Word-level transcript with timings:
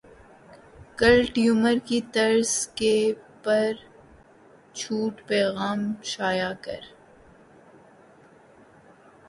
کل 0.97 1.21
ٹیوٹر 1.33 1.77
کی 1.85 1.99
طرز 2.13 2.49
کے 2.75 2.95
پر 3.43 3.71
چھوٹ 4.73 5.21
پیغام 5.27 5.81
شائع 6.03 6.51
کر 6.61 6.81